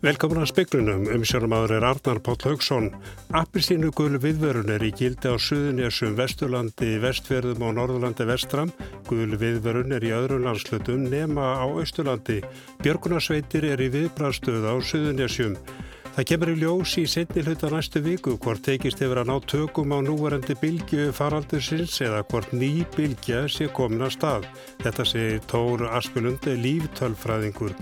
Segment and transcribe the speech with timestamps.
[0.00, 2.86] Velkomin að speiklunum, umsjónumadur er Arnar Páll Haugsson.
[3.36, 8.72] Appilsínu gul viðvörun er í gildi á Suðunésum, Vesturlandi, Vestfjörðum og Norðurlandi Vestram.
[9.10, 12.38] Gul viðvörun er í öðrum landslutum nema á Östurlandi.
[12.80, 15.60] Björgunarsveitir er í viðbrastöð á Suðunésum.
[16.16, 19.92] Það kemur í ljós í setni hluta næstu viku hvort teikist hefur að ná tökum
[19.92, 24.48] á núverandi bylgju faraldursins eða hvort ný bylgja sé komin að stað.
[24.80, 27.76] Þetta sé Tór Aspilund líftölfræðingur.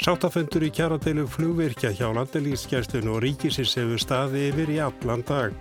[0.00, 5.52] Sáttafundur í kjaradeilu flugvirkja hjá landalíkskjæstunum og ríkisins hefur staði yfir í allan dag.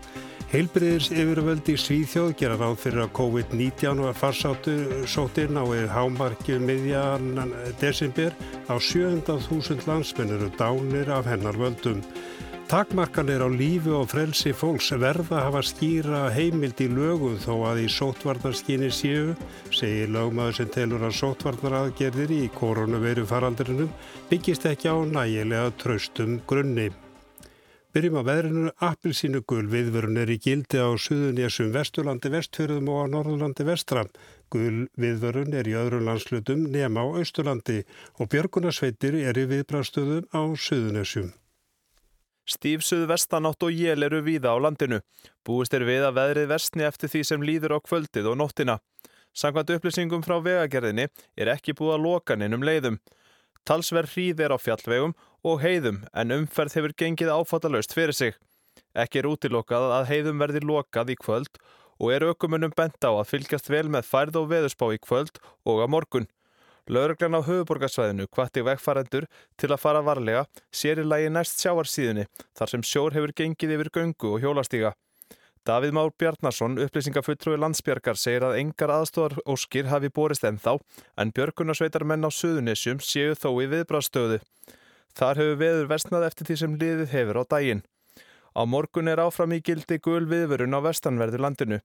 [0.51, 4.73] Heilbriðis yfirvöldi Svíþjóð gera ráð fyrir að COVID-19 var farsáttu
[5.07, 7.39] sótinn á eða hámarki miðjan
[7.79, 8.35] desember
[8.67, 12.03] á 700.000 landsmennir og dánir af hennar völdum.
[12.71, 17.87] Takmarkanir á lífi og frelsi fólks verða hafa skýra heimild í lögum þó að í
[17.91, 19.33] sótvarnarskinni séu,
[19.75, 23.89] segir lögmaður sem telur að sótvarnaraðgerðir í koronaviru faraldrinum
[24.29, 26.87] byggist ekki á nægilega traustum grunni.
[27.91, 33.05] Byrjum á veðrinu, appilsínu gul viðvörun er í gildi á Suðunésum, Vesturlandi, Vestfjörðum og á
[33.17, 34.07] Norðurlandi Vestram.
[34.47, 37.81] Gul viðvörun er í öðrum landslutum nema á Östurlandi
[38.15, 41.33] og björgunarsveitir er í viðbrastöðum á Suðunésum.
[42.49, 45.01] Stífsuð vestanátt og jél eru víða á landinu.
[45.45, 48.79] Búist er við að veðrið vestni eftir því sem líður á kvöldið og nóttina.
[49.31, 52.97] Sangvænt upplýsingum frá vegagerðinni er ekki búið að loka neinum leiðum.
[53.63, 55.13] Talsverð hríð er á fjallvegum
[55.45, 58.33] og heiðum en umferð hefur gengið áfatalaust fyrir sig.
[58.97, 61.61] Ekki er útilokað að heiðum verði lokað í kvöld
[62.01, 65.37] og er aukumunum bent á að fylgjast vel með færð og veðurspá í kvöld
[65.69, 66.27] og á morgun.
[66.89, 69.27] Lauruglan á höfuborgarsvæðinu kvatti vegfærandur
[69.59, 72.25] til að fara varlega sér í lagi næst sjáarsíðunni
[72.57, 74.95] þar sem sjór hefur gengið yfir göngu og hjólastíga.
[75.61, 80.79] Davíð Már Bjarnason, upplýsingafulltrúi landsbjörgar, segir að engar aðstofar óskir hafi borist ennþá
[81.21, 84.39] en björgunarsveitar menn á Suðunissjum séu þó í viðbrástöðu.
[85.13, 87.83] Þar hefur veður versnað eftir því sem liðið hefur á daginn.
[88.57, 91.79] Á morgun er áfram í gildi gul viðvörun á vestanverðu landinu.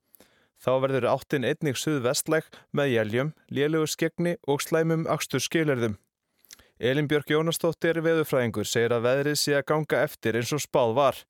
[0.62, 5.98] Þá verður áttin einnig suðvestlæg með jæljum, lélugu skegni og slæmum axtur skilirðum.
[6.78, 11.20] Elin Björk Jónastóttir veðurfræðingur segir að veðrið sé að ganga eftir eins og spáð var.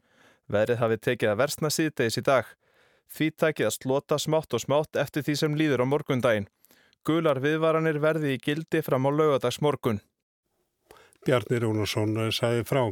[0.50, 2.48] Veðrið hafi tekið að versna síðdeis í dag.
[3.06, 6.50] Því takið að slota smátt og smátt eftir því sem líður á morgundaginn.
[7.06, 10.02] Gular viðvaranir verði í gildi fram á lögadags morgun.
[11.26, 12.82] Bjarni Rónarsson sagði frá.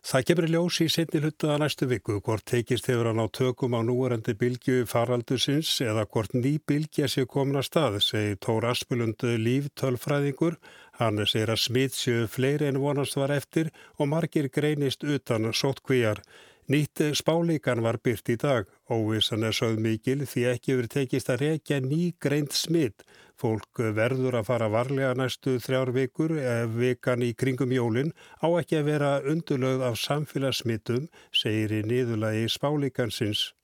[0.00, 3.26] Það kemur í ljós í setni hlutu að næstu viku hvort teikist hefur að ná
[3.36, 8.64] tökum á núarandi bylgju faraldusins eða hvort ný bylgja sé komin að stað, segi Tór
[8.70, 10.56] Aspilundu líftölfræðingur.
[10.96, 13.68] Hann segir að smitt séu fleiri en vonast var eftir
[13.98, 16.24] og margir greinist utan sótkvíjar.
[16.70, 18.68] Nýtt spálíkan var byrt í dag.
[18.88, 23.04] Óvissan er sögð mikil því ekki verið tekist að reykja ný greint smitt.
[23.40, 28.10] Fólk verður að fara varlega næstu þrjár vikur ef vikan í kringum jólinn
[28.44, 33.54] á ekki að vera undurlögð af samfélagsmittum, segir í niðurlagi spálíkansins.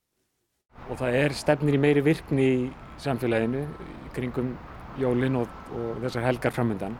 [0.88, 2.56] Og það er stefnir í meiri virkni í
[3.04, 3.66] samfélaginu
[4.16, 4.54] kringum
[5.00, 6.96] jólinn og, og þessar helgar framöndan.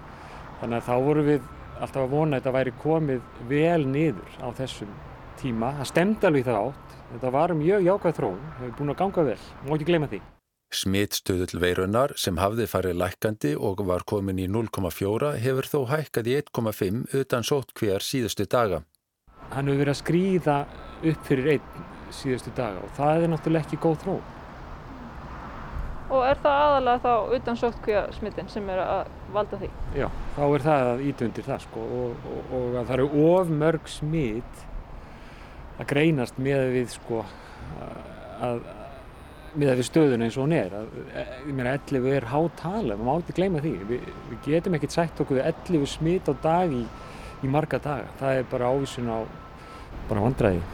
[0.60, 1.50] Þannig að þá vorum við
[1.80, 4.92] alltaf að vona að þetta væri komið vel niður á þessum
[5.40, 5.72] tíma.
[5.80, 6.96] Það stemdi alveg það átt.
[7.14, 8.40] Þetta var mjög jákvæð þróun.
[8.46, 9.44] Það hefur búin að ganga vel.
[9.64, 10.26] Má ekki gleyma því.
[10.74, 16.38] Smittstöðull veirunar sem hafði farið lækandi og var komin í 0,4 hefur þó hækkað í
[16.40, 18.82] 1,5 utan sótt hver síðustu daga.
[19.52, 20.56] Hann hefur verið að skrýða
[21.12, 24.32] upp fyrir einn síðustu daga og það er náttúrulega ekki góð þróun.
[26.06, 29.70] Og er það aðalega þá utan sóttkvíasmittin sem er að valda því?
[29.98, 30.06] Já,
[30.36, 33.90] þá er það að ítundir það sko og, og, og að það eru of mörg
[33.90, 34.66] smitt
[35.76, 37.22] að greinast með við sko
[38.42, 38.60] að
[39.56, 40.94] með við stöðuna eins og hún er að,
[41.46, 43.74] ég meina 11 er hátala maður má ekki gleyma því.
[43.88, 46.82] Við, við getum ekkert sætt okkur 11 smitt á dag í,
[47.42, 48.08] í marga daga.
[48.20, 49.18] Það er bara ávísun á
[50.10, 50.64] bara vandræði.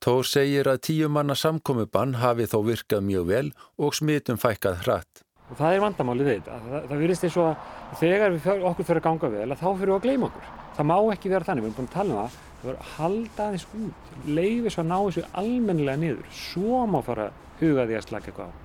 [0.00, 5.24] Tór segir að tíu manna samkomiðbann hafi þó virkað mjög vel og smittum fækkað hratt.
[5.50, 6.60] Og það er vandamálið þetta.
[6.64, 9.66] Það, það virðist eins og að þegar fyrir, okkur fyrir að ganga vel að þá
[9.66, 10.48] fyrir við að gleyma okkur.
[10.78, 12.94] Það má ekki vera þannig, við erum búin að tala um það, það verður að
[12.96, 17.86] halda aðeins út, leiði svo að ná þessu almennilega niður, svo má fara að huga
[17.86, 18.58] því að slaka eitthvað á.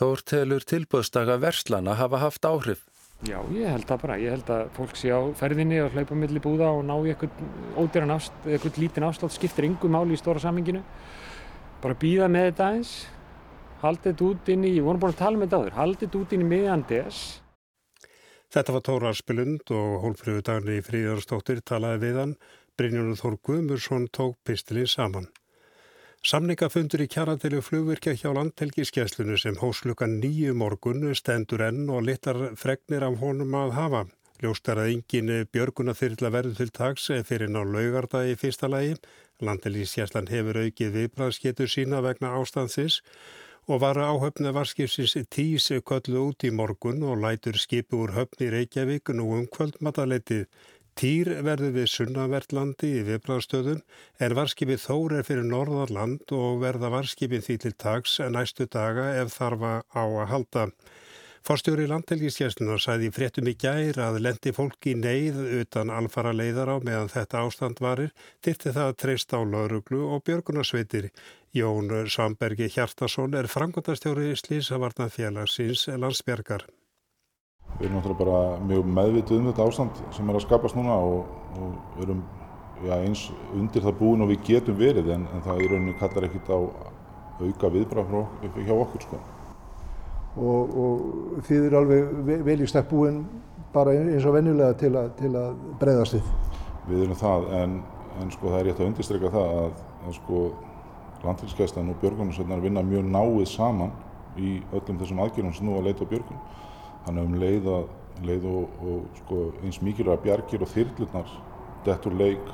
[0.00, 2.86] Tór telur tilbúðstaga verslana hafa haft áhrif.
[3.28, 4.16] Já, ég held það bara.
[4.16, 7.42] Ég held að fólk sé á ferðinni og hlaupa millir búða og ná í eitthvað
[7.76, 10.80] ódýran ást, eitthvað lítinn áslátt, skiptir yngu máli í stóra samminginu.
[11.82, 12.94] Bara býða með þetta aðeins,
[13.82, 16.22] haldið þetta út inn í, ég voru búin að tala með þetta áður, haldið þetta
[16.22, 17.20] út inn í miðjan DS.
[18.50, 22.32] Þetta var Tóra Spilund og hólfröðu dagni í Fríðarstóttir talaði við hann.
[22.80, 25.28] Brynjónu Þór Guðmursson tók pistilinn saman.
[26.20, 33.06] Samningafundur í kjaradeilu flugvirkja hjá landhelgiskesslunu sem hóslukan nýju morgun stendur enn og litar fregnir
[33.06, 34.02] af honum að hafa.
[34.44, 38.98] Ljóstar að engin björguna þyrla verður til tags fyrir ná laugardagi fyrsta lagi.
[39.40, 43.00] Landilísjæslan hefur aukið viðbræðsketur sína vegna ástansins
[43.64, 49.08] og var áhöfna varskipsins tís köllu út í morgun og lætur skipi úr höfni Reykjavík
[49.16, 50.44] nú um kvöldmataleitið.
[51.00, 53.78] Týr verður við sunnavertlandi í viðbræðstöðum
[54.20, 59.30] en varskipið þór er fyrir norðarland og verða varskipið því til tags næstu daga ef
[59.32, 60.64] þarfa á að halda.
[61.48, 67.08] Forstjóri landhelgiskessluna sæði fréttum í gær að lendi fólki neyð utan alfara leiðar á meðan
[67.14, 68.12] þetta ástand varir,
[68.44, 71.08] dyrti það að treysta á lauruglu og björgunarsveitir.
[71.56, 76.68] Jón Sambergi Hjartason er frangotastjóri Slísavarnað félagsins landsbergar.
[77.78, 81.28] Við erum náttúrulega bara mjög meðvitið um þetta ástand sem er að skapast núna og,
[81.56, 82.22] og erum
[82.84, 83.26] já, eins
[83.56, 86.58] undir það búin og við getum verið en, en það í rauninni kallar ekkit á
[87.40, 89.20] auka viðbraf hjá okkur sko.
[90.40, 93.24] Og, og þið eru alveg vel í stakk búin
[93.74, 96.30] bara eins og venjulega til, til að breyðast þið?
[96.90, 97.78] Við erum það en,
[98.20, 100.44] en sko það er rétt að undirstryka það að, að sko
[101.24, 103.92] landfélskæstan og björgunarsveitnar vinna mjög náið saman
[104.40, 106.40] í öllum þessum aðgjörnum sem nú að leita á björgun.
[107.06, 107.92] Þannig um leið, að,
[108.28, 111.36] leið og, og sko, eins mikilvæga bjargir og þyrlurnar
[111.86, 112.50] dettur leik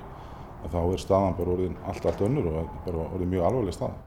[0.64, 4.02] að þá er staðan bara orðin allt allt önnur og bara orðin mjög alvarleg staðan.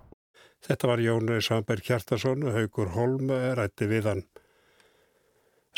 [0.68, 4.24] Þetta var Jón Samberg Hjartarsson, Haugur Holm rætti við hann.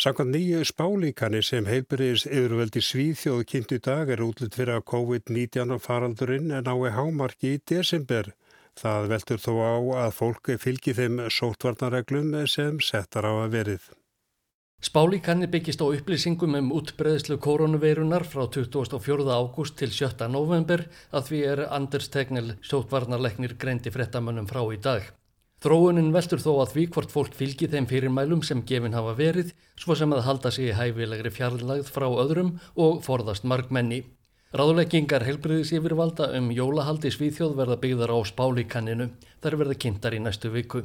[0.02, 5.78] Samkvæmt nýju spálíkani sem heilbyrðis yfirveldi Svíþjóð kynnt í dag er útlut fyrir að COVID-19
[5.84, 8.32] faraldurinn en ái hámarki í desember.
[8.80, 9.76] Það veldur þó á
[10.08, 13.90] að fólk fylgi þeim sótvarnareglum sem settar á að verið.
[14.82, 19.30] Spálíkanni byggist á upplýsingum um útbreðslu koronaveirunar frá 24.
[19.30, 20.26] ágúst til 7.
[20.26, 25.04] november að því er Anders Tegnell sjótvarnarleiknir greindi frettamönnum frá í dag.
[25.62, 29.94] Þróunin veldur þó að því hvort fólk fylgi þeim fyrirmælum sem gefin hafa verið svo
[29.94, 34.02] sem að halda sig í hæfilegri fjarlagð frá öðrum og forðast margmenni.
[34.58, 39.12] Ráðleggingar helbriðis yfirvalda um jólahaldi svíþjóð verða byggðar á spálíkanninu
[39.46, 40.82] þar verða kynntar í næstu viku.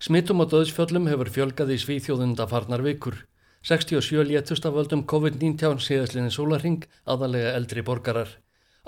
[0.00, 3.18] Smittum og döðsfjöllum hefur fjölgað í svíþjóðunda farnar vikur.
[3.68, 8.32] 67 létust af völdum COVID-19 síðaslinni sólaring, aðalega eldri borgarar.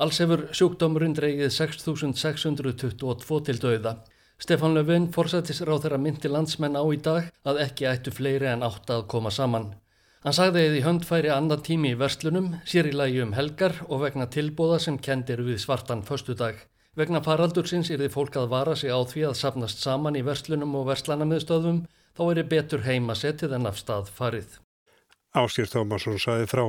[0.01, 3.95] Alls hefur sjúkdómurinn dreigið 6.622 til döða.
[4.41, 9.03] Stefán Löfven forsættisráð þeirra myndi landsmenn á í dag að ekki ættu fleiri en átta
[9.03, 9.75] að koma saman.
[10.25, 14.07] Hann sagði eða í höndfæri annan tími í verslunum, sér í lagi um helgar og
[14.07, 16.72] vegna tilbóða sem kendir við svartan föstudag.
[16.93, 20.75] Vegna faraldursins er þið fólk að vara sig á því að sapnast saman í verslunum
[20.77, 21.79] og verslanameðstöðum
[22.13, 24.59] þá er þið betur heima setið en af stað farið.
[25.33, 26.67] Áskýr Tómasson saði frá.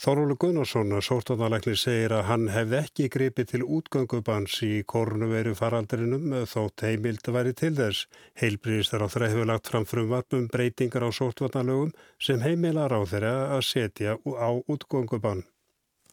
[0.00, 6.86] Þorúlu Gunnarsson, sóttanarleikni, segir að hann hefði ekki gripið til útgöngubans í korunveru faraldrinum þótt
[6.86, 8.06] heimild væri til þess.
[8.38, 11.90] Heilbríðistar á þreið hefur lagt fram frumvarpum breytingar á sóttanarlögum
[12.22, 15.42] sem heimilar á þeirra að setja á útgöngubann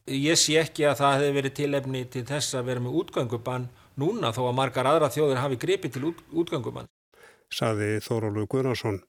[0.08, 3.68] ég sé ekki að það hefði verið tilefni til þess að vera með útgöngubann
[4.00, 6.90] núna þó að margar aðra þjóðir hafi gripið til út, útgöngubann.
[7.54, 9.02] Saði Þórólu Gunnarsson.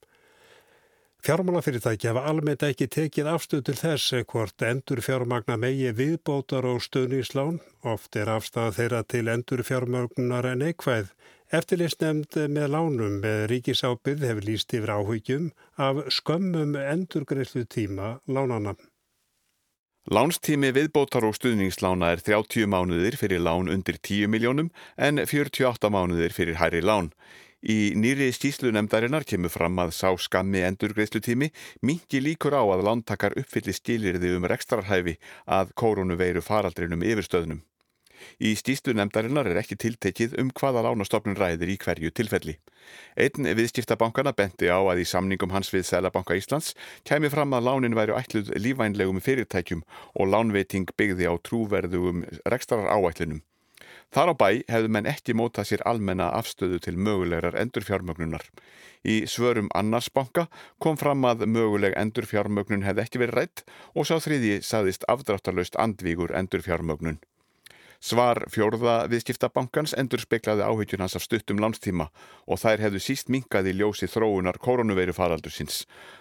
[1.26, 7.58] Fjármálafyrirtæki hafa almennt ekki tekið afstöð til þess hvort endur fjármagna megi viðbótar og stöðníslán.
[7.82, 11.10] Oft er afstæða þeirra til endur fjármagnar en eikvæð.
[11.50, 15.50] Eftirlist nefnd með lánum með ríkisábyrð hefur líst yfir áhugjum
[15.88, 18.76] af skömmum endurgreiflu tíma lánana.
[20.08, 26.32] Lánstími viðbótar og stuðningslána er 30 mánuðir fyrir lán undir 10 miljónum en 48 mánuðir
[26.32, 27.10] fyrir hærri lán.
[27.60, 31.50] Í nýri stíslu nefndarinnar kemur fram að sá skammi endurgreðslutími
[31.84, 37.60] mingi líkur á að lántakar uppfylli stílirði um rekstrarhæfi að koronaveiru faraldrinum yfirstöðnum.
[38.38, 42.56] Í stíslu nefndarinnar er ekki tiltekið um hvaða lánastofnun ræðir í hverju tilfelli.
[43.20, 46.74] Einn viðskiptabankana benti á að í samningum hans við Sælabanka Íslands
[47.08, 49.84] kæmi fram að lánin væri ætluð lífvænlegum fyrirtækjum
[50.14, 53.42] og lánveiting byggði á trúverðugum rekstarar áætlinum.
[54.08, 58.46] Þar á bæ hefðu menn ekki mótað sér almenna afstöðu til mögulegar endurfjármögnunar.
[59.04, 60.46] Í svörum annars banka
[60.82, 66.32] kom fram að möguleg endurfjármögnun hefði ekki verið rætt og sá þriði saðist afdráttarlaust andvígur
[66.40, 67.20] endurfjármögnun.
[67.98, 72.06] Svar fjórða viðskiptabankans endur speklaði áhyggjur hans af stuttum lánstíma
[72.46, 75.80] og þær hefðu síst minkaði ljósi þróunar koronaveiru faraldur síns.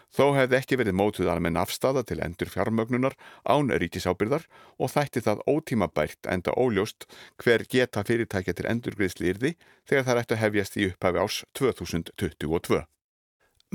[0.10, 3.13] Þó hefði ekki verið mótuð almenn afstafa til endur fjármögnunar
[3.46, 4.48] án ríkisábyrðar
[4.81, 7.05] og þætti það ótímabært enda óljóst
[7.43, 9.53] hver geta fyrirtækja til endurgriðsli yrði
[9.86, 12.81] þegar það ættu hefjast í upphafi ás 2022.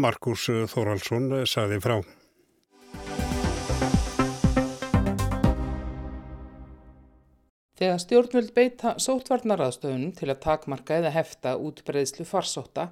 [0.02, 2.00] Markus Þóraldsson saði frá.
[7.80, 12.90] Þegar stjórnvöld beita sótvarnaraðstöðunum til að takmarka eða hefta útbreyðslu farsóta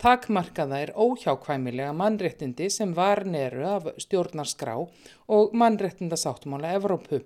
[0.00, 7.20] takmarkaða er óhjákvæmilega mannréttindi sem var neru af stjórnarskrá og mannréttindasáttmála Evrópu.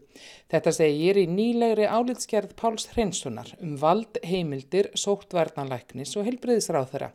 [0.50, 7.10] Þetta segir í nýlegri álitskerð Páls Hreinssonar um vald heimildir, sóttvarnalæknis og helbreyðisráð þeirra.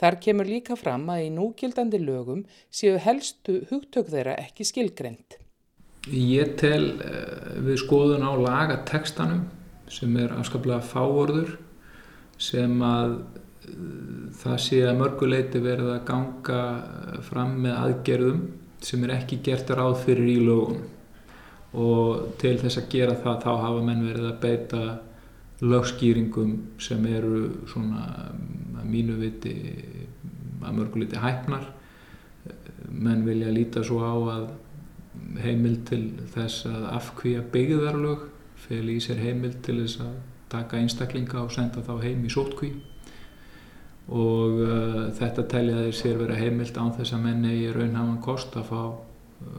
[0.00, 5.45] Þar kemur líka fram að í núgildandi lögum séu helstu hugtök þeirra ekki skilgreynd.
[6.06, 7.00] Ég tel
[7.66, 9.46] við skoðun á lagatekstanum
[9.90, 11.56] sem er afskaplega fáorður
[12.38, 13.16] sem að
[14.38, 16.60] það sé að mörguleiti verið að ganga
[17.26, 18.44] fram með aðgerðum
[18.86, 20.84] sem er ekki gert ráð fyrir í lögum
[21.76, 24.82] og til þess að gera það þá hafa menn verið að beita
[25.66, 26.52] lögskýringum
[26.86, 28.04] sem eru svona
[28.76, 29.56] að mínu viti
[30.62, 31.66] að mörguleiti hæfnar.
[32.92, 34.46] Menn vilja líta svo á að
[35.42, 36.02] heimil til
[36.34, 38.26] þess að afkvíja byggðarlög
[38.66, 40.14] fel í sér heimil til þess að
[40.52, 42.70] taka einstaklinga og senda þá heim í sótkví
[44.06, 48.54] og uh, þetta telja þeir sér vera heimilt án þess að menni í raunhafan kost
[48.58, 48.98] að fá uh,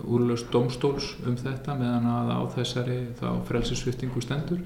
[0.07, 4.63] úrlaust domstóls um þetta meðan að á þessari þá frelsisviftingu stendur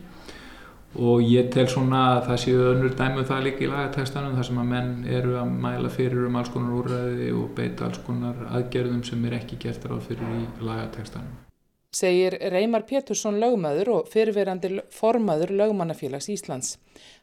[1.00, 4.50] og ég tel svona að það séu önnur dæmu um það líka í lagatekstanum þar
[4.50, 8.44] sem að menn eru að mæla fyrir um alls konar úrræði og beita alls konar
[8.52, 11.51] aðgerðum sem er ekki gert ráð fyrir í lagatekstanum
[11.92, 16.78] segir Reymar Pétursson lögmaður og fyrirverandi formaður lögmannafélags Íslands.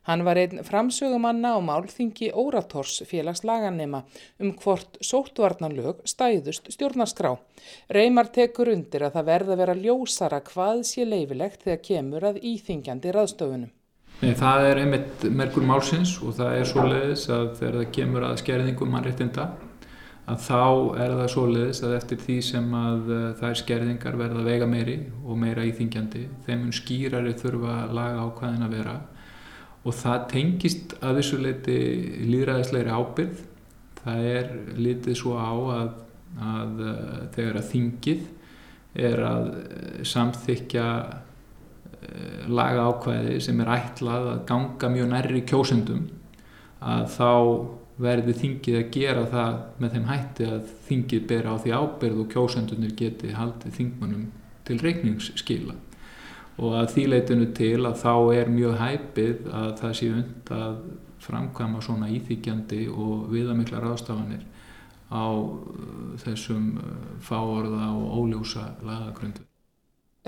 [0.04, 4.02] Hann var einn framsögumanna á málþingi Órators félagslaganema
[4.40, 7.38] um hvort sóttvarnanlög stæðust stjórnarskrá.
[7.88, 13.14] Reymar tekur undir að það verða vera ljósara hvað sé leifilegt þegar kemur að íþingjandi
[13.16, 13.72] raðstöfunum.
[14.18, 18.28] Nei, það er einmitt merkur málsins og það er svo leiðis að þegar það kemur
[18.28, 19.48] að skerðingum mannréttinda
[20.28, 20.62] að þá
[21.00, 25.38] er það svoleiðis að eftir því sem að uh, þær skerðingar verða vega meiri og
[25.40, 28.96] meira íþingjandi þeim mun skýrari þurfa laga ákvæðin að vera.
[29.86, 31.78] Og það tengist að þessu leiti
[32.28, 33.44] líðræðisleiri ábyrð
[34.02, 35.94] það er litið svo á að,
[36.50, 38.28] að uh, þegar að þingið
[39.08, 40.90] er að uh, samþykja
[42.48, 46.06] laga ákvæði sem er ætlað að ganga mjög nærri kjósendum
[46.80, 47.32] að þá
[47.98, 52.30] verði þingið að gera það með þeim hætti að þingið bera á því ábyrð og
[52.34, 54.28] kjósendunir geti haldið þingmannum
[54.68, 55.74] til reikningsskila
[56.58, 60.78] og að því leitinu til að þá er mjög hæpið að það sé und að
[61.22, 64.46] framkvæma svona íþykjandi og viðamikla ráðstafanir
[65.10, 65.26] á
[66.22, 66.72] þessum
[67.24, 69.47] fáorða og óljósa lagagröndu.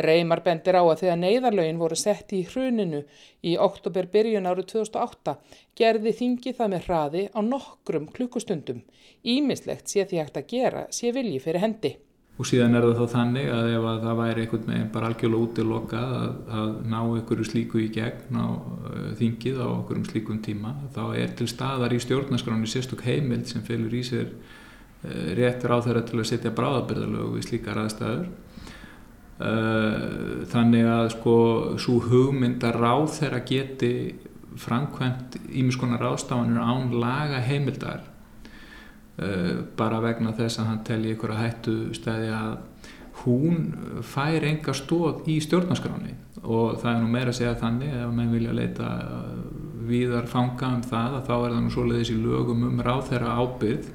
[0.07, 3.01] Reymar bendir á að þegar neyðarlögin voru sett í hruninu
[3.47, 5.35] í oktober byrjun árið 2008
[5.79, 8.85] gerði þingi það með hraði á nokkrum klukkustundum.
[9.25, 11.97] Ímislegt sé því hægt að gera sé vilji fyrir hendi.
[12.41, 15.47] Og síðan er það þá þannig að ef að það væri einhvern veginn bara algjörlega
[15.47, 16.31] útilokað að,
[16.61, 21.35] að ná einhverju slíku í gegn á uh, þingið á einhverjum slíkum tíma þá er
[21.37, 26.23] til staðar í stjórnaskráni sérstök heimild sem fylgur í sér uh, réttur á þeirra til
[26.23, 28.50] að setja bráðabyrðalög við slíkar aðstæður Eh,
[29.41, 31.37] þannig að sko
[31.81, 33.93] svo hugmynda ráð þeirra geti
[34.61, 38.03] framkvæmt ímiskonar ráðstafanir án laga heimildar
[39.21, 42.59] uh, bara vegna þess að hann telji ykkur að hættu stæði að
[43.25, 43.65] hún
[44.07, 48.37] fær enga stóð í stjórnarskráni og það er nú meira að segja þannig ef maður
[48.37, 48.93] vilja leita
[49.91, 53.35] viðar fanga um það að þá er það nú svoleiðis í lögum um ráð þeirra
[53.43, 53.91] ábyrð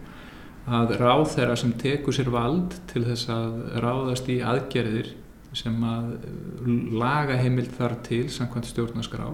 [0.76, 5.12] að ráð þeirra sem tekur sér vald til þess að ráðast í aðgerðir
[5.58, 9.30] sem að uh, laga heimild þar til samkvæmt stjórnarskrá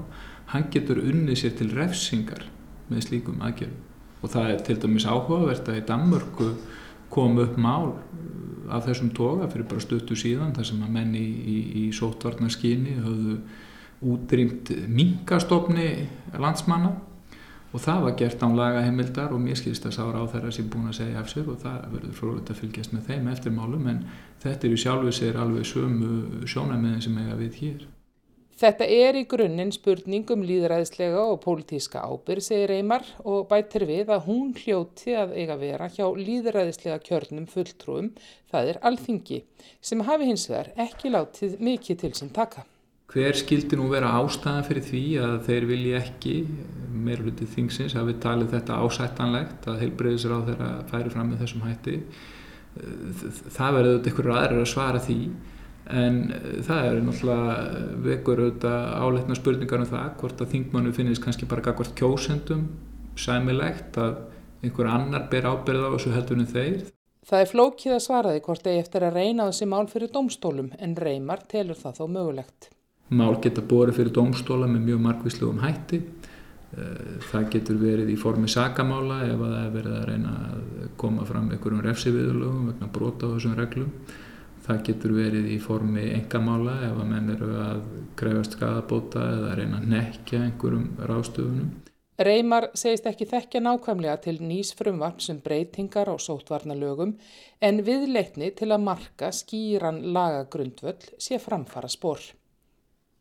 [0.51, 2.45] hann getur unnið sér til refsingar
[2.91, 3.87] með slíkum aðgerðum.
[4.21, 6.49] Og það er til dæmis áhugavert að í Danmörku
[7.11, 11.21] kom upp mál uh, af þessum toga fyrir bara stuttu síðan þar sem að menni
[11.21, 13.37] í, í, í sótvarnarskyni höfðu
[14.11, 15.89] útrýmt minkastofni
[16.41, 16.95] landsmanna
[17.71, 20.67] og það var gert án laga heimildar og mér skilst að sára á þeirra sem
[20.71, 23.87] búin að segja af sér og það verður frólægt að fylgjast með þeim eftir málum
[23.87, 24.03] en
[24.43, 27.89] þetta er í sjálfu sér alveg sömu sjónamiðin sem eiga við hér.
[28.61, 34.11] Þetta er í grunninn spurning um líðræðislega og pólitíska ábyrg, segir Eymar og bætir við
[34.13, 38.11] að hún hljóti að eiga vera hjá líðræðislega kjörnum fulltrúum,
[38.53, 39.39] það er alþingi,
[39.81, 42.67] sem hafi hins vegar ekki látið mikið til sem taka.
[43.11, 46.35] Hver skildi nú vera ástæðan fyrir því að þeir vilji ekki,
[47.07, 51.97] meirflutið þingsins, hafi talið þetta ásættanlegt að heilbreyðisra á þeirra færi fram með þessum hætti.
[53.51, 55.19] Það verður auðvitað ykkur aðrir að svara því
[55.91, 56.17] en
[56.63, 61.67] það er náttúrulega vekur auðvitað áleitna spurningar um það hvort að þingmannu finnist kannski bara
[61.67, 62.67] gagvart kjósendum
[63.19, 64.21] sæmilegt að
[64.63, 66.83] einhver annar ber ábyrð á þessu heldunum þeir.
[67.27, 70.71] Það er flókið að svara því hvort eigi eftir að reyna þessi mál fyrir domstólum
[70.79, 72.71] en reymar telur það þó mögulegt
[73.11, 76.01] mál geta borið fyrir domstóla með mjög margvíslegum hætti
[76.71, 81.25] Það getur verið í formi sakamála ef að það er verið að reyna að koma
[81.27, 83.91] fram einhverjum refsiviðurlögum vegna brota á þessum reglum.
[84.61, 87.83] Það getur verið í formi engamála ef að menn eru að
[88.19, 91.71] krefast skadabóta eða reyna að nekja einhverjum ráðstöfunum.
[92.21, 97.17] Reymar segist ekki þekkja nákvæmlega til nýs frumvarp sem um breytingar á sótvarnalögum
[97.59, 102.21] en viðleitni til að marka skýran lagagrundvöll sé framfara spór.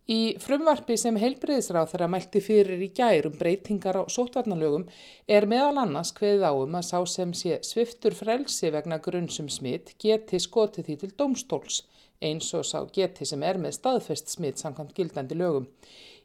[0.09, 4.87] Í frumvarpi sem heilbreyðisráð þeirra mælti fyrir í gærum breytingar á sótvarnalögum
[5.29, 10.41] er meðal annars hveðið áum að sá sem sé sviftur frelsi vegna grunnsum smitt geti
[10.41, 11.83] skotið því til domstóls
[12.21, 15.69] eins og sá geti sem er með staðfest smitt samkvæmt gildandi lögum.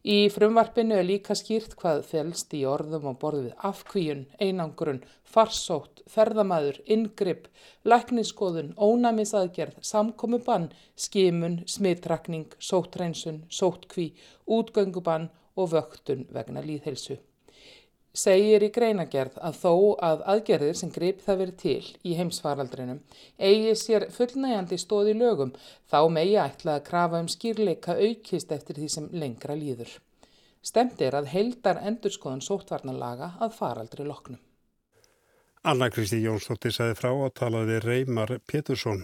[0.06, 6.04] Í frumvarpinu er líka skýrt hvað felst í orðum og borðu við afkvíun, einangrun, farsótt,
[6.14, 7.48] ferðamæður, ingripp,
[7.90, 14.12] lækniskoðun, ónæmisaðgerð, samkomubann, skimun, smittrakning, sóttreinsun, sóttkví,
[14.46, 17.18] útgöngubann og vöktun vegna líðhelsu.
[18.16, 19.72] Segir í greinagerð að þó
[20.08, 23.02] að aðgerðir sem grip það verið til í heimsfaraldrinum
[23.36, 25.52] eigi sér fullnægjandi stóð í lögum
[25.92, 29.92] þá megi ætla að krafa um skýrleika aukist eftir því sem lengra líður.
[30.64, 34.40] Stemt er að heildar endurskoðan sóttvarnalaga að faraldri loknum.
[35.66, 39.04] Anna Kristi Jónsdóttir sagði frá að talaði Reymar Pétursson.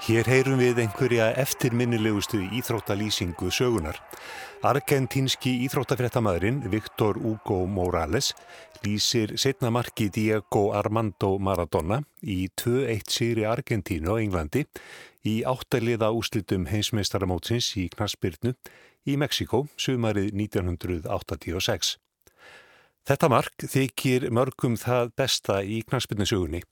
[0.00, 3.98] Hér heyrum við einhverja eftirminnilegustu íþróttalýsingu sögunar.
[4.64, 8.30] Argentínski íþróttafréttamaðurinn Viktor Hugo Morales
[8.80, 14.64] lýsir setna marki Diego Armando Maradona í 2-1 síri Argentínu á Englandi
[15.28, 18.56] í áttaliða úslitum heimsmeistaramótsins í Knarsbyrnu
[19.04, 21.98] í Mexiko sumarið 1986.
[23.04, 26.64] Þetta mark þykir mörgum það besta í Knarsbyrnusögunni.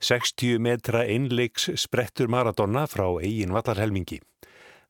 [0.00, 4.20] 60 metra einleiks sprettur Maradona frá eigin vallarhelmingi.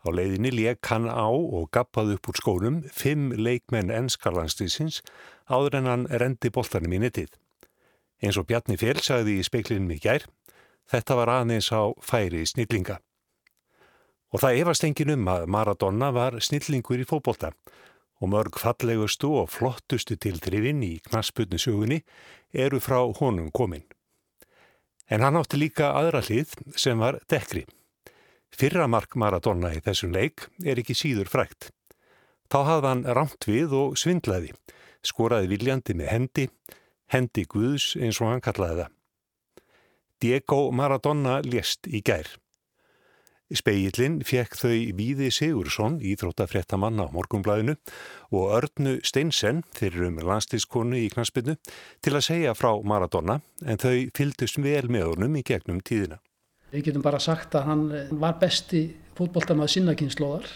[0.04, 5.00] Á leiðinni leik hann á og gappað upp úr skónum fimm leikmenn enskarlandstísins
[5.48, 7.32] áður en hann rendi boltanum í nettið.
[8.22, 10.28] Eins og Bjarni Fél sagði í speiklinum í gær,
[10.90, 13.00] þetta var aðeins á færi snillinga.
[14.28, 17.54] Og það efast engin um að Maradona var snillingur í fókbólta
[18.18, 22.02] og mörg fallegustu og flottustu tildrifin í knasputnusögunni
[22.52, 23.86] eru frá honum kominn.
[25.08, 27.64] En hann átti líka aðra hlið sem var dekri.
[28.52, 31.70] Fyrra mark Maradona í þessum leik er ekki síður frækt.
[32.48, 34.54] Þá hafði hann rámt við og svindlaði,
[35.04, 36.46] skoraði viljandi með hendi,
[37.12, 38.94] hendi Guðs eins og hann kallaði það.
[40.18, 42.26] Diego Maradona lést í gær.
[43.54, 47.78] Speillin fekk þau Víði Sigursson, íþróttafréttamann á morgumblæðinu
[48.36, 51.56] og Örnu Steinsen, fyrir um landstískonu í knaspinu,
[52.04, 56.20] til að segja frá Maradona en þau fyldust vel með honum í gegnum tíðina.
[56.68, 57.84] Við getum bara sagt að hann
[58.20, 58.84] var besti
[59.16, 60.50] fótbolltamaður sinnakynnslóðar.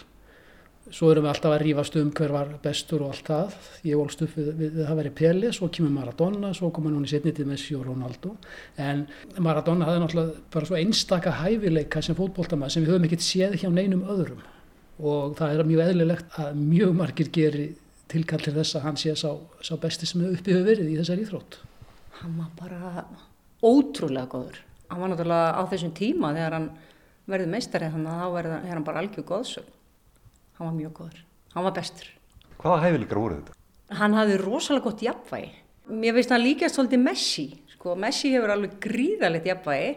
[0.91, 3.53] Svo erum við alltaf að rífast um hver var bestur og allt það.
[3.87, 7.05] Ég volst upp við, við, það verið Pele, svo kemur Maradona, svo kom hann hún
[7.07, 8.33] í setnitið Messi og Ronaldo.
[8.81, 9.05] En
[9.37, 13.69] Maradona hafði náttúrulega bara svo einstaka hæfileika sem fótbolltamaður sem við höfum ekkert séð hjá
[13.71, 14.43] neinum öðrum.
[14.99, 17.69] Og það er mjög eðlilegt að mjög margir geri
[18.11, 19.31] tilkallir þess að hann sé sá,
[19.63, 21.57] sá besti sem uppið hefur verið í þessari íþrótt.
[22.19, 23.07] Hann var bara
[23.63, 24.61] ótrúlega góður
[24.93, 26.67] hann var náttúrulega á þessum tíma þegar hann
[27.29, 29.71] verði meistarið þannig að þá er hann bara algjör góðsög
[30.57, 31.19] hann var mjög góður,
[31.55, 32.07] hann var bestur.
[32.61, 33.57] Hvaða hæfileikar voru þetta?
[33.99, 35.51] Hann hafði rosalega gott jafnvægi.
[35.93, 39.93] Mér finnst hann líka svolítið Messi sko, Messi hefur alveg gríðalegt jafnvægi.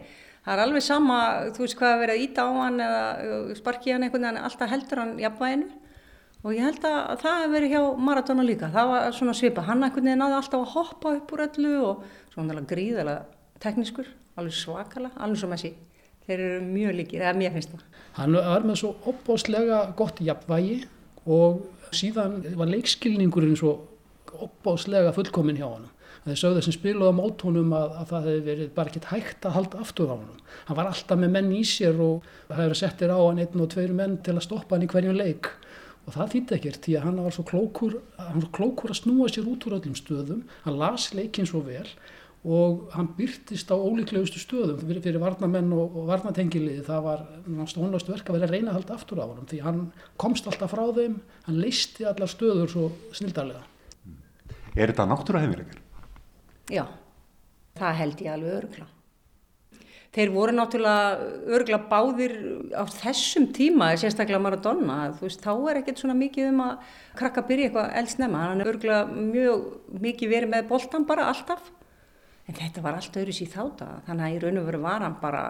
[0.46, 1.16] Það er alveg sama,
[1.54, 5.02] þú veist hvað að vera ít á hann eða sparki hann einhvern veginn alltaf heldur
[5.02, 5.70] hann jafnvæginu.
[6.46, 8.68] Og ég held að það hefur verið hjá Maradona líka.
[8.70, 12.04] Það var svona svipa, hann einhvern veginn náði alltaf að hoppa upp úr öllu og
[12.34, 13.24] svona gríðalega
[13.62, 15.72] teknískur alveg svakala, alveg svo Messi
[16.26, 17.84] þeir eru mjög líkir, eða mér finnst það.
[18.16, 20.78] Hann var með svo opbóðslega gott jafnvægi
[21.26, 23.76] og síðan var leikskilningurinn svo
[24.36, 25.92] opbóðslega fullkomin hjá hann
[26.26, 29.54] þeir sögðu sem spiluði á mótónum að, að það hefði verið bara ekkert hægt að
[29.56, 33.14] halda aftur á hann hann var alltaf með menn í sér og það hefði settir
[33.14, 35.50] á hann einn og tveir menn til að stoppa hann í hverjum leik.
[36.06, 39.30] Og það þýtti ekkert því að hann var svo klókur, hann var klókur að snúa
[39.30, 41.86] sér út úr öllum stöðum hann las leikin svo vel
[42.46, 47.24] og hann byrtist á ólíklegustu stöðum fyrir, fyrir varnamenn og, og varnatengiliði það var
[47.72, 49.80] stónlast verk að vera að reyna að halda aftur á hann því hann
[50.20, 53.64] komst alltaf frá þeim hann leisti allar stöður svo snildarlega.
[54.76, 55.80] Er þetta náttúra hefilegar?
[56.70, 56.84] Já,
[57.78, 58.92] það held ég alveg örugla
[60.16, 62.34] þeir voru náttúrulega örgulega báðir
[62.72, 67.44] á þessum tíma, sérstaklega Maradona, þú veist, þá er ekkert svona mikið um að krakka
[67.48, 69.66] byrja eitthvað eldsnema, hann er örgulega mjög
[70.06, 71.68] mikið verið með boltan bara alltaf,
[72.46, 75.16] en þetta var allt öðru síð þáta, þannig að í raun og veru var hann
[75.22, 75.44] bara,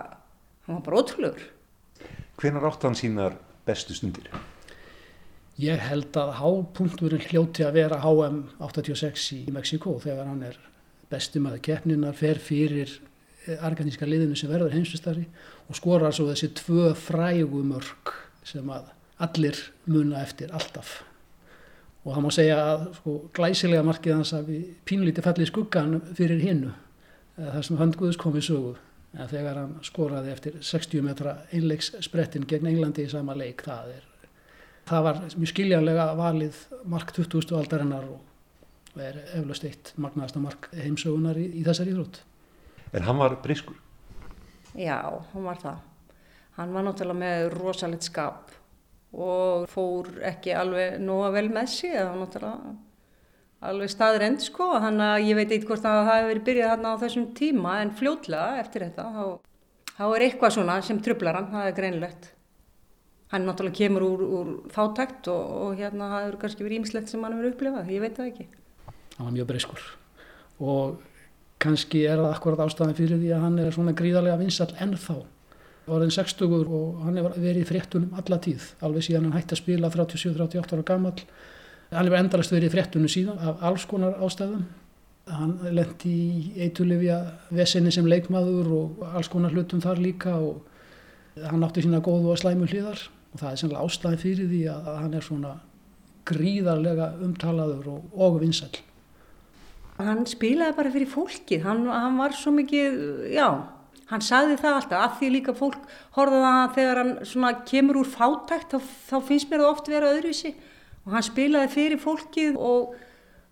[0.66, 1.48] hann var bara ótrúlegur.
[2.40, 4.30] Hvenar átt hann sínar bestu stundir?
[5.60, 10.58] Ég held að hápunkturinn hljóti að vera HM 86 í Mexiko þegar hann er
[11.08, 12.92] bestumæði keppninar, fer fyrir
[13.62, 15.26] argentinska liðinu sem verður heimsvistari
[15.70, 18.14] og skorar svo þessi tvö frægumörk
[18.46, 18.90] sem að
[19.22, 20.98] allir muna eftir alltaf
[22.06, 26.42] og það má segja að sko, glæsilega markið hans að við pínlítið fallið skuggan fyrir
[26.42, 26.74] hinnu
[27.36, 28.74] þar sem höndguðus komið sögu
[29.16, 33.96] en þegar hann skoraði eftir 60 metra einleiks sprettin gegn Englandi í sama leik það,
[33.96, 34.30] er,
[34.88, 37.52] það var mjög skiljanlega valið mark 20.
[37.56, 42.22] aldarinnar og er eflaust eitt magnaðasta mark heimsögunar í, í þessari íþrótt
[42.92, 43.76] En hann var briskur?
[44.76, 45.00] Já,
[45.32, 45.80] hann var það.
[46.56, 48.52] Hann var náttúrulega með rosalegt skap
[49.16, 52.74] og fór ekki alveg nóga vel með sig, það var náttúrulega
[53.64, 56.92] alveg staðrend sko, þannig að ég veit eitthvað hvort að það hefði verið byrjað þarna
[56.92, 59.24] á þessum tíma en fljótlega eftir þetta, þá,
[59.96, 62.30] þá er eitthvað svona sem trublar hann, það er greinlegt.
[63.32, 67.24] Hann náttúrulega kemur úr, úr þáttækt og, og hérna það eru kannski verið ímislegt sem
[67.26, 68.48] hann hefur upplifað, ég veit það ekki.
[69.16, 69.86] Hann var mjög briskur
[70.56, 71.00] og
[71.60, 75.16] kannski er það akkurat ástæðan fyrir því að hann er svona gríðarlega vinsall ennþá
[75.86, 79.90] orðin 60 og hann hefur verið fréttunum alla tíð, alveg síðan hann hætti að spila
[79.92, 81.14] 37-38 ára gammal
[81.92, 84.64] hefur endalast verið fréttunum síðan af alls konar ástæðum.
[85.26, 87.18] Hann lendi í eitulifja
[87.50, 90.62] vesenni sem leikmaður og alls konar hlutum þar líka og
[91.42, 93.00] hann átti sína góðu og slæmu hlýðar
[93.32, 95.54] og það er sannlega ástæðan fyrir því að hann er svona
[96.26, 98.76] gríðarlega umtalaður og, og vinsall
[99.96, 102.96] Hann spilaði bara fyrir fólkið, hann, hann var svo mikið,
[103.32, 103.46] já,
[104.10, 105.78] hann sagði það alltaf, af því líka fólk
[106.18, 110.52] horfaði að þegar hann kemur úr fátækt þá, þá finnst mér það oft vera öðruvísi
[111.06, 112.96] og hann spilaði fyrir fólkið og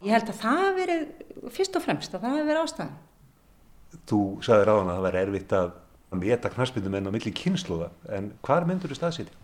[0.04, 2.94] ég held að það hafi verið fyrst og fremst að það hafi verið ástæðan.
[4.10, 5.72] Þú sagði ráðan að það væri erfitt að
[6.14, 9.38] meta knarspindum en á milli kynsluða, en hvað myndur þú staðsýti?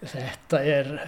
[0.00, 0.90] Þetta er...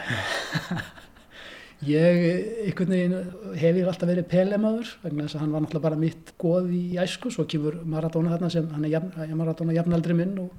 [1.82, 2.20] Ég
[2.62, 3.14] einhvern veginn
[3.58, 7.32] hefur alltaf verið pelemaður vegna þess að hann var náttúrulega bara mitt goð í æsku
[7.34, 10.52] svo kemur Maradona þarna sem hann er jafn, Maradona jafnaldri minn og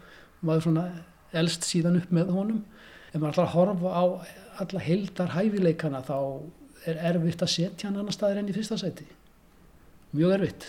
[0.43, 0.83] maður svona
[1.39, 2.59] elst síðan upp með honum.
[3.13, 4.03] Ef maður alltaf horfa á
[4.61, 6.17] alla heildar hæfileikana þá
[6.89, 9.05] er erfitt að setja hann annar staðir enn í fyrsta sæti.
[10.13, 10.67] Mjög erfitt.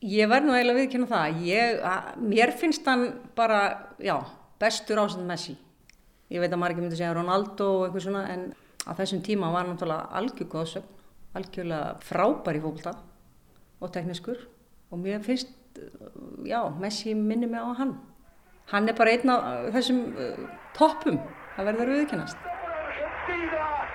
[0.00, 1.40] Ég verð nú eiginlega viðkynna það.
[1.44, 3.60] Ég, að, mér finnst hann bara,
[4.00, 4.16] já,
[4.60, 5.56] bestur ásend Messi.
[6.32, 8.46] Ég veit að maður ekki myndi segja Ronaldo og eitthvað svona en
[8.86, 10.92] á þessum tíma var náttúrulega algjör góðsögn,
[11.36, 12.94] algjörlega frábær í fólkta
[13.80, 14.46] og tekniskur
[14.90, 15.52] og mér finnst,
[16.48, 17.98] já, Messi minni mig á hann.
[18.72, 20.46] Hann er bara einn af þessum uh,
[20.78, 21.20] toppum
[21.58, 22.49] að verða
[23.28, 23.90] auðvitað.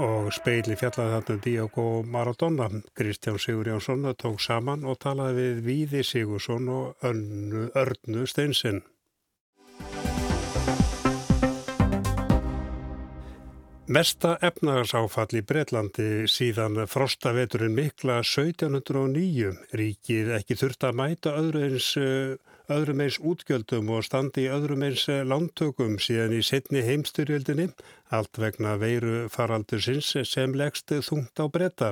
[0.00, 2.68] og speili fjallaði þarna Diogo Maradona.
[2.96, 8.82] Kristján Sigur Jánsson tók saman og talaði við Víði Sigursson og Örnu Steinsinn.
[13.90, 19.48] Mesta efnarsáfall í Breitlandi síðan frostaveturinn mikla 1709
[19.80, 21.88] ríkið ekki þurft að mæta eins
[22.70, 27.66] öðrum eins útgjöldum og standi í öðrum eins lántökum síðan í setni heimstyrjöldinni,
[28.14, 31.90] allt vegna veiru faraldursins sem leggst þungt á breyta.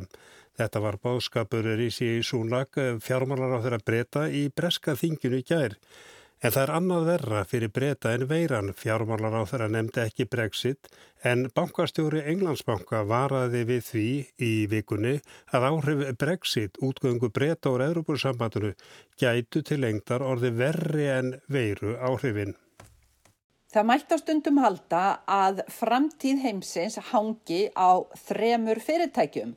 [0.55, 5.75] Þetta var báðskapur Rísi Súnlag fjármálar á þeirra breyta í breska þinginu gær.
[6.39, 8.71] En það er annað verra fyrir breyta en veiran.
[8.79, 10.87] Fjármálar á þeirra nefndi ekki brexit
[11.27, 14.07] en bankastjóri Englandsbanka varaði við því
[14.47, 15.17] í vikunni
[15.51, 18.71] að áhrif brexit útgöngu breyta úr Európussambandinu
[19.19, 22.55] gætu til lengdar orði verri en veiru áhrifin.
[23.69, 27.99] Það mætti á stundum halda að framtíð heimsins hangi á
[28.29, 29.57] þremur fyrirtækjum.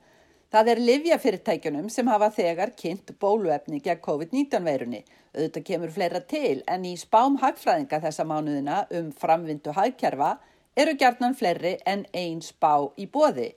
[0.52, 5.00] Það er livjafyrirtækjunum sem hafa þegar kynnt bóluefni gegn COVID-19 veirunni.
[5.32, 10.34] Auðvitað kemur fleira til en í spám hagfræðinga þessa mánuðina um framvindu hagkerfa
[10.76, 13.54] eru gerðnan fleiri en einn spá í bóði.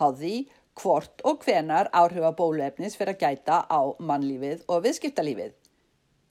[0.00, 0.48] Háði
[0.80, 5.52] hvort og hvenar áhrifa bóluefnis fyrir að gæta á mannlífið og viðskiptalífið.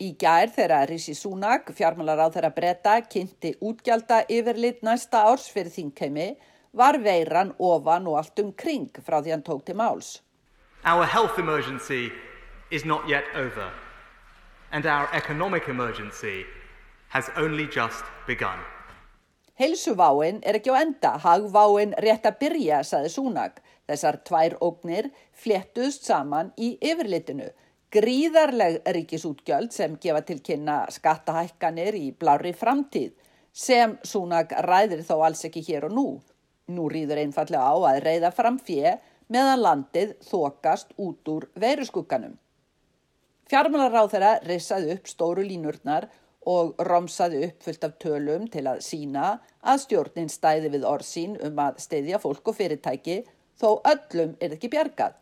[0.02, 5.74] Í gær þegar Rishi Sunak, fjármálar á þeirra breyta, kynnti útgjalda yfirlit næsta árs fyrir
[5.74, 6.32] þingheimi
[6.78, 10.22] var veiran ofan og allt um kring frá því hann tók til máls.
[10.86, 12.12] Our health emergency
[12.72, 13.72] is not yet over
[14.72, 16.46] and our economic emergency
[17.10, 18.60] has only just begun.
[19.60, 23.64] Heilsuváin er ekki á enda, hagváin rétt að byrja, saði Súnak.
[23.88, 27.48] Þessar tvær ógnir fléttust saman í yfirlitinu.
[27.90, 33.14] Gríðarleg ríkisútgjöld sem gefa til kynna skattahækkanir í blári framtíð
[33.58, 36.08] sem Súnag ræðir þó alls ekki hér og nú.
[36.68, 38.98] Nú rýður einfallega á að reyða fram fjö
[39.32, 42.34] meðan landið þokast út úr veiruskugganum.
[43.48, 46.10] Fjármálaráð þeirra rissaði upp stóru línurnar
[46.48, 49.30] og romsaði upp fullt af tölum til að sína
[49.64, 53.18] að stjórnin stæði við orðsín um að steyðja fólk og fyrirtæki
[53.60, 55.16] þó öllum er ekki bjargað.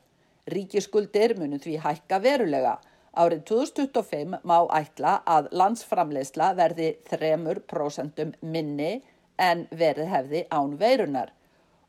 [0.50, 2.76] Ríkiskuldir munum því hækka verulega.
[3.16, 8.96] Árið 2025 má ætla að landsframleysla verði 3% minni
[9.38, 11.34] en verið hefði án veirunar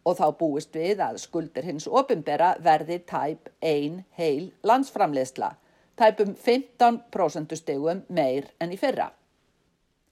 [0.07, 5.57] og þá búist við að skuldir hins opimbera verði tæp ein heil landsframleysla,
[5.99, 9.11] tæpum 15% stegum meir enn í fyrra.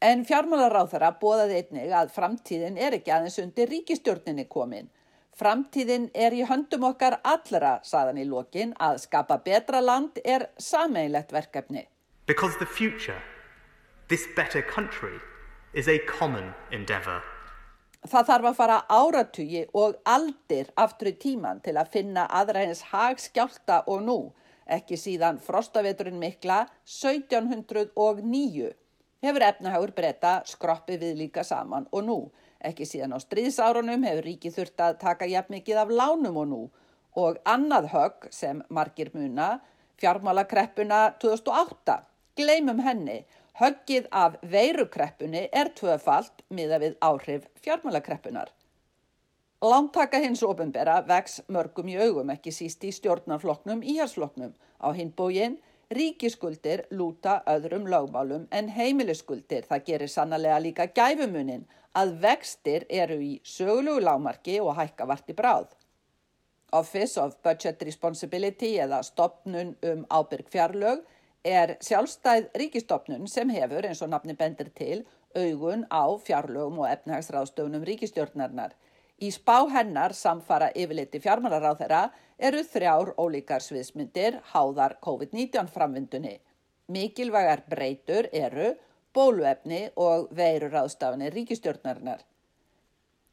[0.04, 4.90] En fjármálaráþara bóðaði einnig að framtíðin er ekki aðeins undir ríkistjórninni komin.
[5.38, 11.32] Framtíðin er í höndum okkar allra, saðan í lokin, að skapa betra land er sameigilegt
[11.34, 11.86] verkefni.
[12.26, 13.20] Because the future,
[14.08, 15.18] this better country,
[15.74, 17.22] is a common endeavour.
[18.04, 23.80] Það þarf að fara áratugi og aldir aftur í tíman til að finna aðræðins hagskjálta
[23.90, 24.18] og nú,
[24.68, 28.70] ekki síðan frostaveturinn mikla 1709.
[29.24, 32.18] Hefur efnahagur breyta skroppið við líka saman og nú,
[32.60, 36.62] ekki síðan á stríðsárunum hefur ríkið þurft að taka jafn mikið af lánum og nú
[37.18, 39.62] og annað högg sem margir muna,
[40.02, 42.02] fjármálakreppuna 2008,
[42.36, 43.22] gleymum henni
[43.54, 48.48] Höggið af veirukreppunni er tvöfalt miða við áhrif fjármálakreppunar.
[49.62, 54.50] Lántaka hins ofinbera vex mörgum í augum ekki síst í stjórnarfloknum íhalsfloknum.
[54.82, 55.60] Á hinbógin
[55.94, 59.62] ríkiskuldir lúta öðrum lögmálum en heimiliskuldir.
[59.70, 61.64] Það gerir sannlega líka gæfumunin
[61.94, 65.70] að vextir eru í sögulegu lámarki og hækka vart í bráð.
[66.74, 71.06] Office of Budget Responsibility eða stopnun um ábyrg fjarlög
[71.44, 75.04] er sjálfstæð ríkistofnun sem hefur, eins og nafni bendir til,
[75.36, 78.72] augun á fjarlögum og efnahagsráðstöfunum ríkistjórnarinnar.
[79.20, 82.02] Í spá hennar samfara yfirleiti fjármálaráð þeirra
[82.38, 86.38] eru þrjár ólíkar sviðsmyndir háðar COVID-19 framvindunni.
[86.88, 88.74] Mikilvægar breytur eru
[89.14, 92.24] bóluefni og veiruráðstafunni ríkistjórnarinnar.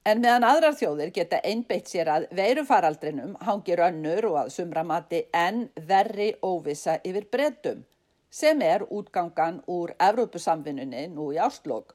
[0.06, 5.68] En meðan aðrar þjóðir geta einbeitt sér að veirufaraldrinum hangir önnur og að sumramati enn
[5.88, 7.84] verri óvisa yfir breytum
[8.32, 11.94] sem er útgangan úr Evrópusamvinnunni nú í áslokk.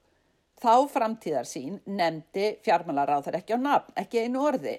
[0.61, 4.77] Þá framtíðar sín nefndi fjármálaráður ekki á nafn, ekki einu orði.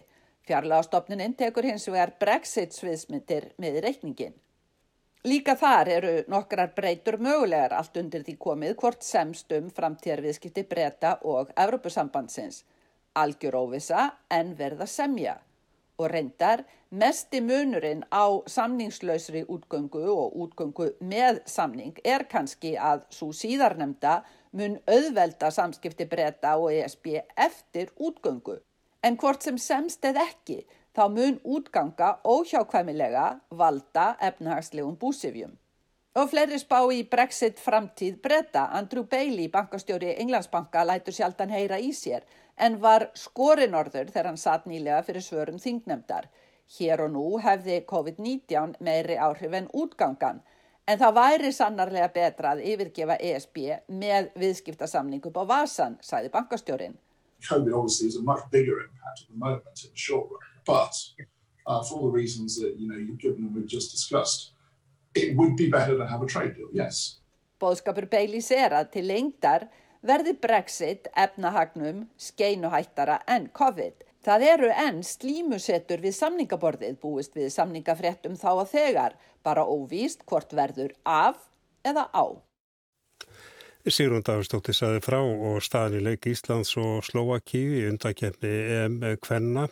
[0.48, 4.38] Fjárlagastofnuninn tekur hins vegar brexit sviðsmyndir með reikningin.
[5.28, 11.52] Líka þar eru nokkrar breytur mögulegar allt undir því komið hvort semstum framtíðarviðskipti breyta og
[11.58, 12.64] Evrópusambandsins.
[13.18, 15.40] Algjör óvisa en verða semja
[15.98, 23.32] og reyndar mesti munurinn á samningslausri útgöngu og útgöngu með samning er kannski að svo
[23.34, 24.22] síðarnemda
[24.58, 27.08] mun auðvelda samskipti breyta og ESB
[27.48, 28.60] eftir útgöngu.
[29.04, 30.64] En hvort sem semst eða ekki
[30.96, 35.58] þá mun útganga óhjákvæmilega valda efnahagslegum búsifjum.
[36.18, 38.64] Og fleiri spá í Brexit framtíð breyta.
[38.74, 42.26] Andrew Bailey, bankastjóri Englandsbanka, lætur sjaldan heyra í sér
[42.58, 46.26] en var skorinorður þegar hann satt nýlega fyrir svörum þingnefndar.
[46.80, 50.42] Hér og nú hefði COVID-19 meiri áhrif en útgangan
[50.88, 53.62] en það væri sannarlega betra að yfirgefa ESB
[54.02, 56.98] með viðskiptasamning upp á vasan, sæði bankastjórin.
[57.46, 60.98] COVID obviously is a much bigger impact at the moment in the short run, but
[61.68, 64.57] uh, for all the reasons that you know you've given and we've just discussed,
[65.24, 67.20] it would be better to have a trade deal, yes.
[67.62, 69.68] Bóðskapur Baileys er að til lengdar
[70.06, 74.04] verði Brexit efnahagnum skeinuhættara en COVID.
[74.28, 80.52] Það eru enn slímusettur við samningaborðið búist við samningafréttum þá að þegar, bara óvíst hvort
[80.54, 81.40] verður af
[81.88, 82.26] eða á.
[83.88, 89.70] Sigrun Davidsdóttir saði frá og staðin í leik Íslands og Slovakíu í undakefni EM Kvenna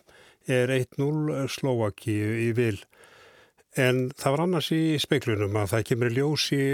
[0.48, 2.78] er 1-0 Slovakíu í vil.
[3.76, 6.66] En það var annars í speiklunum að það kemur ljós í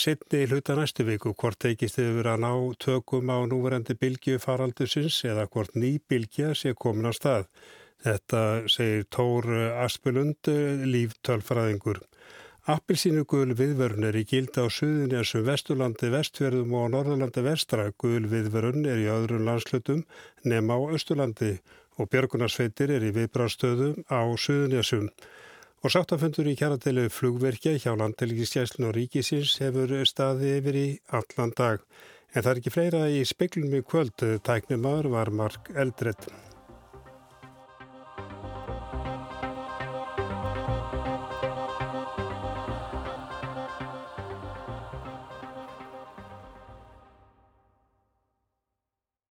[0.00, 5.44] setni hluta næstu viku hvort teikist verið að ná tökum á núverendi bylgju faraldusins eða
[5.52, 7.44] hvort ný bylgja sé komin á stað.
[8.06, 8.40] Þetta
[8.72, 9.50] segir Tór
[9.84, 10.48] Aspelund,
[10.88, 12.00] líftölfræðingur.
[12.72, 17.90] Appilsínu gul viðvörun er í gilda á suðinni eins og Vesturlandi vestverðum og Norðurlandi vestra.
[18.00, 20.06] Gul viðvörun er í öðrum landslutum
[20.42, 21.58] nema á Östurlandi
[22.00, 24.80] og Björgunarsveitir er í viðbrástöðum á suðinni
[25.86, 31.84] Og sáttafundur í kjaradeilu flugverkja hjá landhelgiskjæslun og ríkisins hefur staði yfir í allan dag.
[32.34, 34.26] En það er ekki fleira í speklum í kvöld.
[34.42, 36.26] Tæknumar var Mark Eldredd.